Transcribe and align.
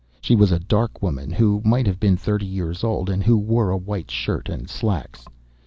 She 0.19 0.35
was 0.35 0.51
a 0.51 0.57
dark 0.57 1.03
woman 1.03 1.29
who 1.29 1.61
might 1.63 1.85
have 1.85 1.99
been 1.99 2.17
thirty 2.17 2.47
years 2.47 2.83
old, 2.83 3.07
and 3.07 3.21
who 3.23 3.37
wore 3.37 3.69
a 3.69 3.77
white 3.77 4.09
shirt 4.09 4.49
and 4.49 4.67
slacks. 4.67 5.25